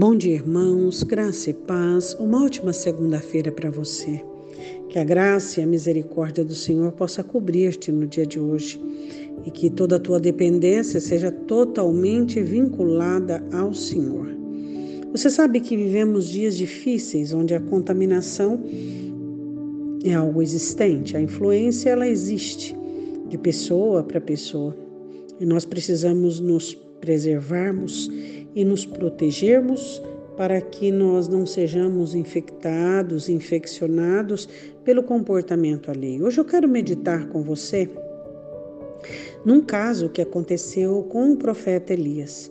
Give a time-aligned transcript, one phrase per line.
[0.00, 2.16] Bom dia, irmãos, graça e paz.
[2.18, 4.24] Uma ótima segunda-feira para você.
[4.88, 8.80] Que a graça e a misericórdia do Senhor possa cobrir-te no dia de hoje
[9.44, 14.26] e que toda a tua dependência seja totalmente vinculada ao Senhor.
[15.12, 18.58] Você sabe que vivemos dias difíceis onde a contaminação
[20.02, 22.74] é algo existente, a influência ela existe
[23.28, 24.74] de pessoa para pessoa
[25.38, 28.10] e nós precisamos nos preservarmos
[28.54, 30.02] e nos protegermos
[30.36, 34.48] para que nós não sejamos infectados, infeccionados
[34.84, 36.24] pelo comportamento alheio.
[36.26, 37.88] Hoje eu quero meditar com você
[39.44, 42.50] num caso que aconteceu com o profeta Elias.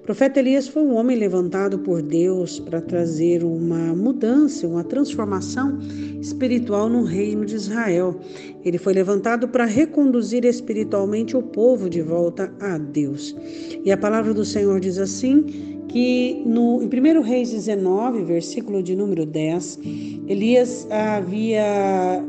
[0.00, 5.78] O profeta Elias foi um homem levantado por Deus para trazer uma mudança, uma transformação
[6.20, 8.18] espiritual no reino de Israel.
[8.64, 13.36] Ele foi levantado para reconduzir espiritualmente o povo de volta a Deus.
[13.84, 18.94] E a palavra do Senhor diz assim: que no, em 1 Reis 19, versículo de
[18.94, 19.78] número 10,
[20.28, 21.64] Elias havia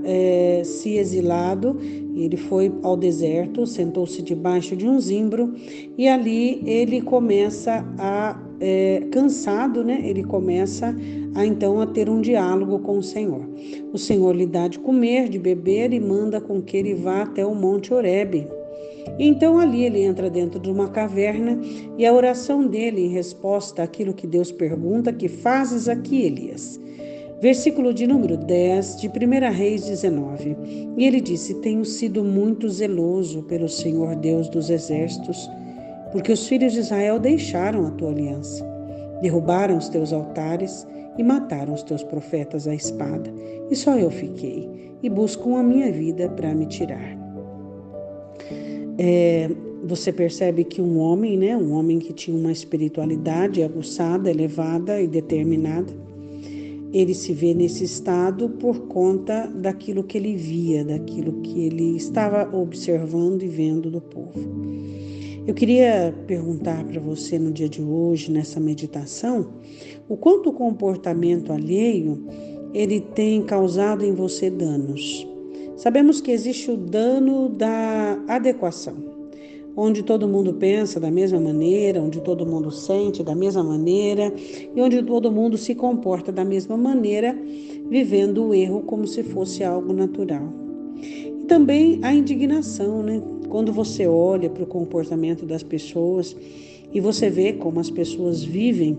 [0.03, 1.77] é, se exilado,
[2.15, 5.53] ele foi ao deserto, sentou-se debaixo de um zimbro
[5.97, 10.01] e ali ele começa a, é, cansado, né?
[10.03, 10.95] Ele começa
[11.35, 13.47] a então a ter um diálogo com o Senhor.
[13.93, 17.45] O Senhor lhe dá de comer, de beber e manda com que ele vá até
[17.45, 18.47] o Monte Horebe
[19.17, 21.59] então ali ele entra dentro de uma caverna
[21.97, 26.79] e a oração dele em resposta àquilo que Deus pergunta, que fazes aqui, Elias?
[27.41, 29.11] Versículo de número 10 de 1
[29.51, 30.57] Reis 19.
[30.97, 35.49] E ele disse: Tenho sido muito zeloso pelo Senhor Deus dos exércitos,
[36.11, 38.65] porque os filhos de Israel deixaram a tua aliança,
[39.21, 40.85] derrubaram os teus altares
[41.17, 43.33] e mataram os teus profetas à espada.
[43.71, 47.19] E só eu fiquei, e buscam a minha vida para me tirar
[48.99, 49.49] é,
[49.81, 55.07] você percebe que um homem, né, um homem que tinha uma espiritualidade aguçada, elevada e
[55.07, 55.93] determinada,
[56.93, 62.55] ele se vê nesse estado por conta daquilo que ele via, daquilo que ele estava
[62.55, 64.39] observando e vendo do povo.
[65.45, 69.53] Eu queria perguntar para você no dia de hoje, nessa meditação,
[70.07, 72.23] o quanto o comportamento alheio
[72.73, 75.27] ele tem causado em você danos.
[75.75, 78.95] Sabemos que existe o dano da adequação,
[79.81, 84.33] onde todo mundo pensa da mesma maneira, onde todo mundo sente da mesma maneira
[84.75, 87.33] e onde todo mundo se comporta da mesma maneira,
[87.89, 90.53] vivendo o erro como se fosse algo natural.
[91.01, 93.21] E também a indignação, né?
[93.47, 96.35] Quando você olha para o comportamento das pessoas
[96.93, 98.97] e você vê como as pessoas vivem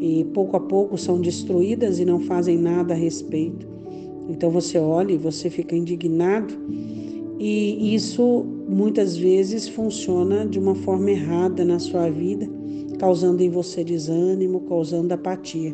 [0.00, 3.66] e pouco a pouco são destruídas e não fazem nada a respeito.
[4.28, 6.54] Então você olha e você fica indignado,
[7.38, 12.48] e isso muitas vezes funciona de uma forma errada na sua vida,
[12.98, 15.72] causando em você desânimo, causando apatia.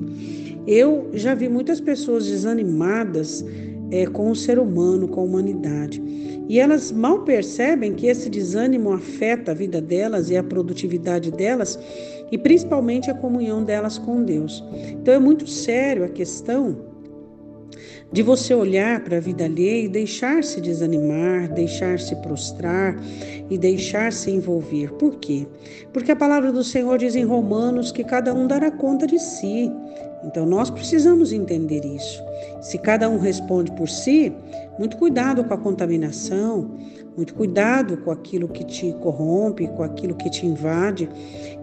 [0.66, 3.44] Eu já vi muitas pessoas desanimadas
[3.90, 6.02] é, com o ser humano, com a humanidade.
[6.48, 11.78] E elas mal percebem que esse desânimo afeta a vida delas e a produtividade delas,
[12.30, 14.64] e principalmente a comunhão delas com Deus.
[14.90, 16.89] Então é muito sério a questão
[18.12, 22.96] de você olhar para a vida alheia e deixar-se desanimar, deixar-se prostrar
[23.48, 24.92] e deixar-se envolver.
[24.92, 25.46] Por quê?
[25.92, 29.70] Porque a palavra do Senhor diz em Romanos que cada um dará conta de si.
[30.25, 32.22] Então nós precisamos entender isso.
[32.60, 34.32] Se cada um responde por si,
[34.78, 36.70] muito cuidado com a contaminação,
[37.16, 41.09] muito cuidado com aquilo que te corrompe, com aquilo que te invade.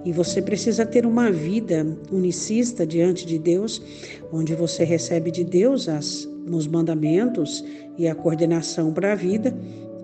[0.04, 3.82] E você precisa ter uma vida unicista diante de Deus,
[4.32, 7.64] onde você recebe de Deus as nos mandamentos
[7.98, 9.54] e a coordenação para a vida,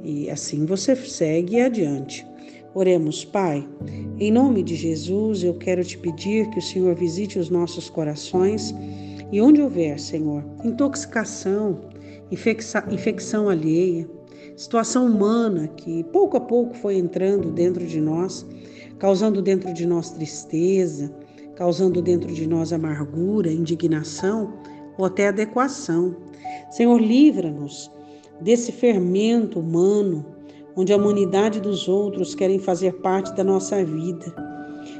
[0.03, 2.27] e assim você segue adiante.
[2.75, 3.67] Oremos, Pai.
[4.19, 8.73] Em nome de Jesus, eu quero te pedir que o Senhor visite os nossos corações
[9.31, 11.81] e onde houver, Senhor, intoxicação,
[12.31, 14.09] infecção, infecção alheia,
[14.57, 18.43] situação humana que pouco a pouco foi entrando dentro de nós,
[18.97, 21.13] causando dentro de nós tristeza,
[21.55, 24.51] causando dentro de nós amargura, indignação
[24.97, 26.15] ou até adequação.
[26.71, 27.91] Senhor, livra-nos
[28.41, 30.32] desse fermento humano,
[30.75, 34.33] onde a humanidade dos outros querem fazer parte da nossa vida.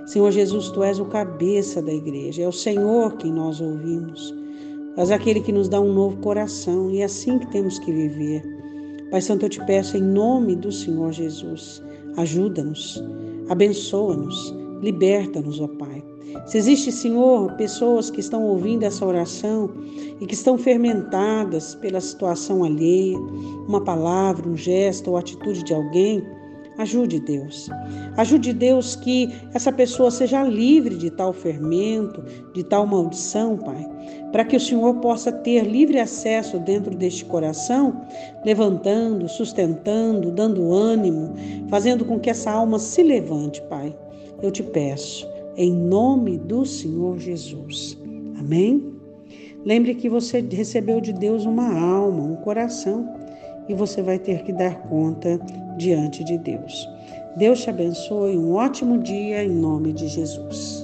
[0.06, 4.34] Senhor Jesus, tu és o cabeça da igreja, é o Senhor quem nós ouvimos.
[4.96, 8.44] És aquele que nos dá um novo coração e é assim que temos que viver.
[9.10, 11.84] Pai Santo, eu te peço em nome do Senhor Jesus,
[12.18, 13.04] ajuda-nos,
[13.50, 16.04] abençoa-nos, liberta-nos, ó Pai.
[16.46, 19.72] Se existe, Senhor, pessoas que estão ouvindo essa oração
[20.20, 23.18] e que estão fermentadas pela situação alheia,
[23.68, 26.24] uma palavra, um gesto ou atitude de alguém,
[26.78, 27.70] Ajude Deus.
[28.18, 33.88] Ajude Deus que essa pessoa seja livre de tal fermento, de tal maldição, Pai,
[34.32, 38.02] para que o Senhor possa ter livre acesso dentro deste coração,
[38.44, 41.34] levantando, sustentando, dando ânimo,
[41.70, 43.96] fazendo com que essa alma se levante, Pai.
[44.42, 47.98] Eu te peço, em nome do Senhor Jesus.
[48.38, 48.94] Amém?
[49.66, 53.08] Lembre que você recebeu de Deus uma alma, um coração,
[53.70, 55.40] e você vai ter que dar conta
[55.78, 56.88] diante de Deus.
[57.38, 60.83] Deus te abençoe, um ótimo dia em nome de Jesus.